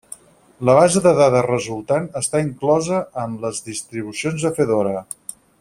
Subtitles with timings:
[0.69, 4.99] La base de dades resultant està inclosa en les distribucions de Fedora.